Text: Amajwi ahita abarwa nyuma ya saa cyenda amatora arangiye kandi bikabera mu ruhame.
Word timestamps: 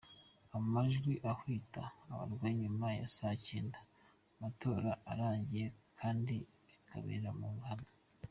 Amajwi 0.57 1.13
ahita 1.31 1.83
abarwa 2.11 2.47
nyuma 2.59 2.87
ya 2.99 3.07
saa 3.15 3.35
cyenda 3.45 3.77
amatora 4.35 4.91
arangiye 5.11 5.65
kandi 5.99 6.35
bikabera 6.69 7.29
mu 7.39 7.47
ruhame. 7.53 7.89